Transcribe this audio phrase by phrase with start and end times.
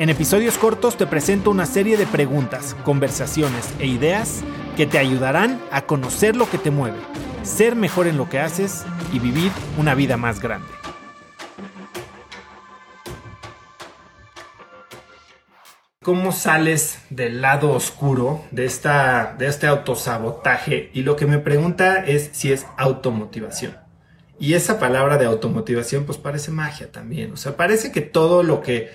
[0.00, 4.40] En episodios cortos te presento una serie de preguntas, conversaciones e ideas
[4.74, 6.96] que te ayudarán a conocer lo que te mueve,
[7.42, 10.68] ser mejor en lo que haces y vivir una vida más grande.
[16.02, 20.90] ¿Cómo sales del lado oscuro de, esta, de este autosabotaje?
[20.94, 23.76] Y lo que me pregunta es si es automotivación.
[24.38, 27.32] Y esa palabra de automotivación pues parece magia también.
[27.32, 28.88] O sea, parece que todo lo que,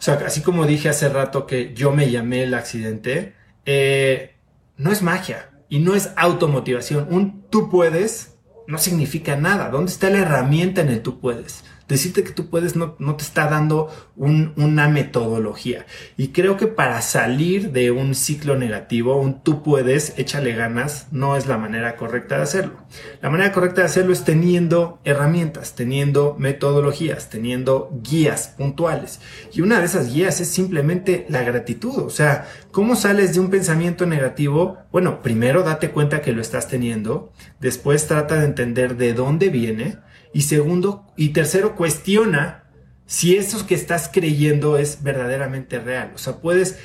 [0.00, 3.34] o sea, así como dije hace rato que yo me llamé el accidente,
[3.66, 4.34] eh,
[4.78, 7.06] no es magia y no es automotivación.
[7.10, 9.68] Un tú puedes no significa nada.
[9.68, 11.64] ¿Dónde está la herramienta en el tú puedes?
[11.94, 15.86] Decirte que tú puedes no, te está dando una metodología.
[16.16, 21.36] Y creo que para salir de un ciclo negativo, un tú puedes, échale ganas, no
[21.36, 22.74] es la manera correcta de hacerlo.
[23.20, 29.20] La manera correcta de hacerlo es teniendo herramientas, teniendo metodologías, teniendo guías puntuales.
[29.52, 31.98] Y una de esas guías es simplemente la gratitud.
[31.98, 34.78] O sea, ¿cómo sales de un pensamiento negativo?
[34.92, 39.98] Bueno, primero date cuenta que lo estás teniendo, después trata de entender de dónde viene,
[40.32, 42.64] y segundo, y tercero, cuestiona
[43.06, 46.12] si eso que estás creyendo es verdaderamente real.
[46.14, 46.78] O sea, puedes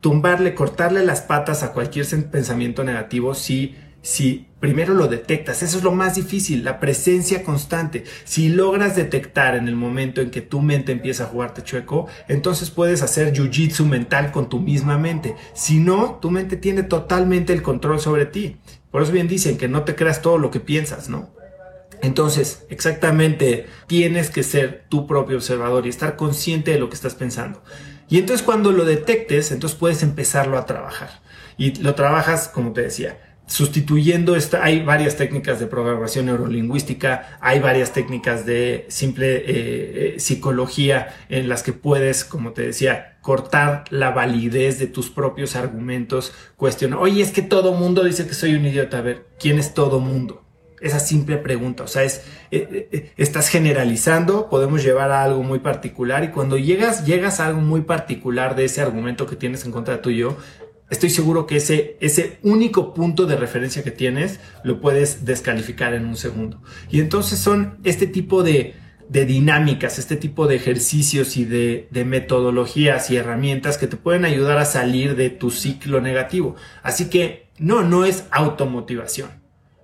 [0.00, 5.62] tumbarle, cortarle las patas a cualquier pensamiento negativo si, si primero lo detectas.
[5.62, 8.04] Eso es lo más difícil, la presencia constante.
[8.24, 12.70] Si logras detectar en el momento en que tu mente empieza a jugarte chueco, entonces
[12.70, 15.36] puedes hacer jiu-jitsu mental con tu misma mente.
[15.52, 18.56] Si no, tu mente tiene totalmente el control sobre ti.
[18.90, 21.28] Por eso bien dicen que no te creas todo lo que piensas, ¿no?
[22.02, 27.14] Entonces, exactamente, tienes que ser tu propio observador y estar consciente de lo que estás
[27.14, 27.62] pensando.
[28.08, 31.20] Y entonces cuando lo detectes, entonces puedes empezarlo a trabajar.
[31.56, 33.18] Y lo trabajas, como te decía,
[33.48, 40.20] sustituyendo esta, hay varias técnicas de programación neurolingüística, hay varias técnicas de simple eh, eh,
[40.20, 46.32] psicología en las que puedes, como te decía, cortar la validez de tus propios argumentos,
[46.56, 49.74] cuestionar, oye, es que todo mundo dice que soy un idiota, a ver, ¿quién es
[49.74, 50.44] todo mundo?
[50.80, 51.84] Esa simple pregunta.
[51.84, 56.56] O sea, es, eh, eh, estás generalizando, podemos llevar a algo muy particular y cuando
[56.56, 60.36] llegas, llegas a algo muy particular de ese argumento que tienes en contra tuyo,
[60.90, 66.06] estoy seguro que ese, ese único punto de referencia que tienes lo puedes descalificar en
[66.06, 66.62] un segundo.
[66.90, 68.74] Y entonces son este tipo de,
[69.08, 74.24] de dinámicas, este tipo de ejercicios y de, de, metodologías y herramientas que te pueden
[74.24, 76.56] ayudar a salir de tu ciclo negativo.
[76.82, 79.30] Así que no, no es automotivación.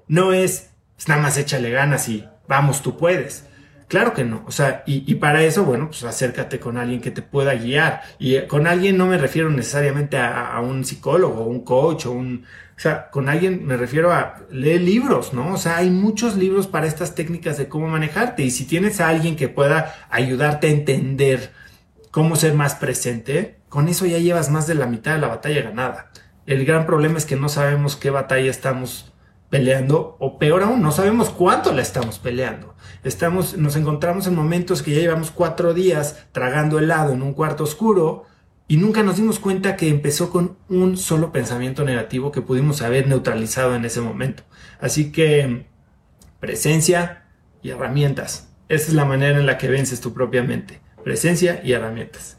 [0.07, 3.45] No es pues nada más échale ganas y vamos, tú puedes.
[3.89, 7.23] Claro que no, o sea, y, para eso, bueno, pues acércate con alguien que te
[7.23, 8.03] pueda guiar.
[8.19, 12.45] Y eh, con alguien no me refiero necesariamente a, un psicólogo, un coach, o un...
[12.77, 15.53] O sea, con alguien me refiero a leer libros, ¿no?
[15.53, 18.43] O sea, hay muchos libros para estas técnicas de cómo manejarte.
[18.43, 21.53] Y si tienes a alguien que pueda ayudarte a entender
[22.11, 25.63] cómo ser más presente, con eso ya llevas más de la mitad de la batalla
[25.63, 26.11] ganada.
[26.47, 29.14] El gran problema es que no sabemos qué batalla estamos
[29.55, 32.75] peleando o peor aún, no sabemos cuánto la estamos peleando.
[33.05, 37.63] Estamos, nos encontramos en momentos que ya llevamos cuatro días tragando helado en un cuarto
[37.63, 38.25] oscuro
[38.67, 43.07] y nunca nos dimos cuenta que empezó con un solo pensamiento negativo que pudimos haber
[43.07, 44.43] neutralizado en ese momento.
[44.81, 45.67] Así que
[46.41, 47.23] presencia
[47.63, 48.49] y herramientas.
[48.69, 50.81] Esa es la manera en la que vences tu propia mente.
[51.05, 52.39] Presencia y herramientas.